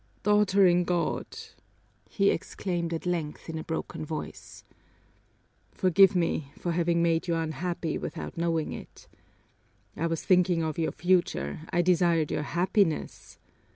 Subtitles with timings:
[0.23, 1.27] "Daughter in God,"
[2.09, 4.63] he exclaimed at length in a broken voice,
[5.73, 9.07] "forgive me for having made you unhappy without knowing it.
[9.95, 13.37] I was thinking of your future, I desired your happiness.